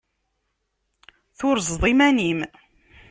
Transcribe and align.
Turzeḍ 1.37 1.83
iman-im. 1.91 2.39